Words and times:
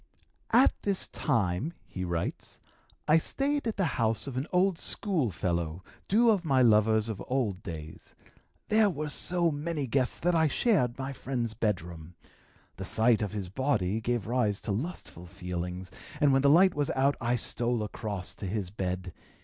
"At 0.51 0.73
this 0.81 1.07
time," 1.07 1.73
he 1.85 2.03
writes, 2.03 2.59
"I 3.07 3.19
stayed 3.19 3.67
at 3.67 3.77
the 3.77 3.85
house 4.01 4.25
of 4.25 4.35
an 4.35 4.47
old 4.51 4.79
school 4.79 5.29
fellow, 5.29 5.83
due 6.07 6.31
of 6.31 6.43
my 6.43 6.63
lovers 6.63 7.07
of 7.07 7.21
old 7.27 7.61
days. 7.61 8.15
There 8.69 8.89
were 8.89 9.09
so 9.09 9.51
many 9.51 9.85
guests 9.85 10.17
that 10.17 10.33
I 10.33 10.47
shared 10.47 10.97
my 10.97 11.13
friend's 11.13 11.53
bedroom. 11.53 12.15
The 12.77 12.85
sight 12.85 13.21
of 13.21 13.33
his 13.33 13.49
body 13.49 14.01
gave 14.01 14.25
rise 14.25 14.59
to 14.61 14.71
lustful 14.71 15.27
feelings, 15.27 15.91
and 16.19 16.33
when 16.33 16.41
the 16.41 16.49
light 16.49 16.73
was 16.73 16.89
out 16.95 17.15
I 17.21 17.35
stole 17.35 17.83
across 17.83 18.33
to 18.37 18.47
his 18.47 18.71
bed. 18.71 19.13